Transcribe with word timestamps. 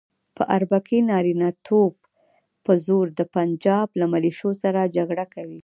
په 0.35 0.43
اربکي 0.55 0.99
نارینتوب 1.11 1.93
په 2.65 2.71
زور 2.85 3.05
د 3.19 3.21
پنجاب 3.35 3.87
له 3.99 4.05
ملیشو 4.13 4.49
سره 4.63 4.91
جګړه 4.97 5.25
کوي. 5.33 5.59